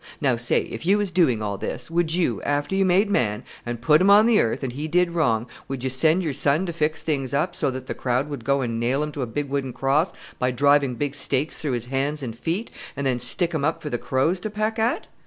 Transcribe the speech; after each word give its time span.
Now, 0.19 0.35
say! 0.35 0.61
If 0.63 0.83
you 0.83 0.97
was 0.97 1.11
doing 1.11 1.43
all 1.43 1.59
this, 1.59 1.91
would 1.91 2.11
you, 2.11 2.41
after 2.41 2.73
you 2.75 2.85
made 2.85 3.07
man, 3.11 3.43
and 3.67 3.79
put 3.83 4.01
him 4.01 4.09
on 4.09 4.25
the 4.25 4.39
earth 4.39 4.63
and 4.63 4.73
he 4.73 4.87
did 4.87 5.11
wrong, 5.11 5.45
would 5.67 5.83
you 5.83 5.91
send 5.91 6.23
your 6.23 6.33
son 6.33 6.65
to 6.65 6.73
fix 6.73 7.03
things 7.03 7.35
up 7.35 7.53
so 7.55 7.69
that 7.69 7.85
the 7.85 7.93
crowd 7.93 8.27
would 8.27 8.43
go 8.43 8.61
and 8.61 8.79
nail 8.79 9.03
him 9.03 9.11
to 9.11 9.21
a 9.21 9.27
big 9.27 9.47
wooden 9.47 9.73
cross 9.73 10.11
by 10.39 10.49
driving 10.49 10.95
big 10.95 11.13
stakes 11.13 11.59
through 11.59 11.73
his 11.73 11.85
hands 11.85 12.23
and 12.23 12.35
feet 12.35 12.71
and 12.97 13.05
then 13.05 13.19
stick 13.19 13.51
him 13.53 13.63
up 13.63 13.83
for 13.83 13.91
the 13.91 13.99
crows 13.99 14.39
to 14.39 14.49
peck 14.49 14.79
at? 14.79 15.05